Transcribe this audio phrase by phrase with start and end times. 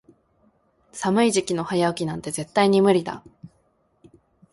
[0.91, 3.23] 寒い時期の早起きなんて絶対に無理だ。